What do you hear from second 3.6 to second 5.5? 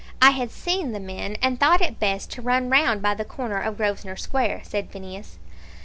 of Grosvenor Square," said Phineas.